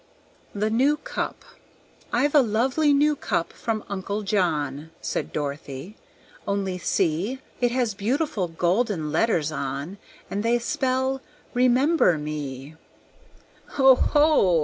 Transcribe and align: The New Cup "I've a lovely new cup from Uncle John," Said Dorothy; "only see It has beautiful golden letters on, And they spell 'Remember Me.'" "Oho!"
The 0.55 0.71
New 0.71 0.97
Cup 0.97 1.45
"I've 2.11 2.33
a 2.33 2.41
lovely 2.41 2.91
new 2.91 3.15
cup 3.15 3.53
from 3.53 3.83
Uncle 3.87 4.23
John," 4.23 4.89
Said 4.99 5.31
Dorothy; 5.31 5.95
"only 6.47 6.79
see 6.79 7.37
It 7.59 7.69
has 7.69 7.93
beautiful 7.93 8.47
golden 8.47 9.11
letters 9.11 9.51
on, 9.51 9.99
And 10.27 10.41
they 10.41 10.57
spell 10.57 11.21
'Remember 11.53 12.17
Me.'" 12.17 12.73
"Oho!" 13.77 14.59